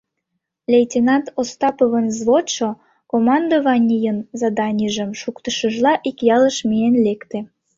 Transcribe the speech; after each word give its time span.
Лейтенант 0.71 1.27
Остаповын 1.39 2.05
взводшо 2.13 2.69
командованийын 3.11 4.17
заданийжым 4.39 5.11
шуктышыжла 5.21 5.93
ик 6.09 6.17
ялыш 6.35 6.57
миен 6.69 6.95
лекте. 7.05 7.39